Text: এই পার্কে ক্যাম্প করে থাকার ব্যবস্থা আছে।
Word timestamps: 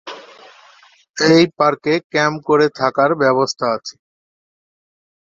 এই 1.17 1.43
পার্কে 1.57 1.93
ক্যাম্প 2.11 2.39
করে 2.47 2.67
থাকার 2.79 3.11
ব্যবস্থা 3.21 3.65
আছে। 3.75 3.95